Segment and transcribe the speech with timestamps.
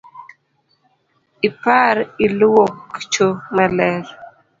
[1.47, 1.95] Ipar
[2.25, 2.75] iluok
[3.11, 4.03] cho maler.